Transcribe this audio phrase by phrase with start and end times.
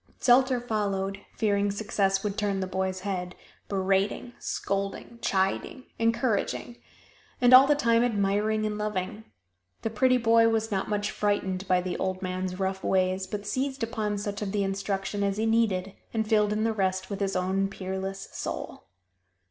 [0.19, 3.35] Zelter followed, fearing success would turn the boy's head
[3.69, 6.77] berating, scolding, chiding, encouraging
[7.39, 9.25] and all the time admiring and loving.
[9.83, 13.83] The pretty boy was not much frightened by the old man's rough ways, but seized
[13.83, 17.35] upon such of the instruction as he needed and filled in the rest with his
[17.35, 18.85] own peerless soul.